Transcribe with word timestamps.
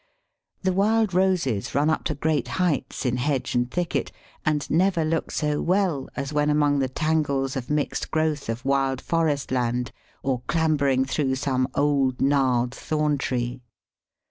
The 0.63 0.73
wild 0.73 1.13
Roses 1.13 1.75
run 1.75 1.87
up 1.91 2.05
to 2.05 2.15
great 2.15 2.47
heights 2.57 3.05
in 3.05 3.17
hedge 3.17 3.53
and 3.53 3.69
thicket, 3.69 4.11
and 4.43 4.67
never 4.67 5.05
look 5.05 5.29
so 5.29 5.61
well 5.61 6.09
as 6.15 6.33
when 6.33 6.49
among 6.49 6.79
the 6.79 6.89
tangles 6.89 7.55
of 7.55 7.69
mixed 7.69 8.09
growth 8.09 8.49
of 8.49 8.65
wild 8.65 8.99
forest 8.99 9.51
land 9.51 9.91
or 10.23 10.41
clambering 10.47 11.05
through 11.05 11.35
some 11.35 11.67
old 11.75 12.19
gnarled 12.19 12.73
thorn 12.73 13.19
tree. 13.19 13.61